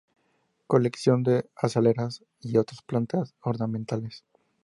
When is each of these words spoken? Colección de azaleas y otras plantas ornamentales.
Colección 0.65 1.21
de 1.21 1.47
azaleas 1.55 2.23
y 2.39 2.57
otras 2.57 2.81
plantas 2.81 3.35
ornamentales. 3.41 4.25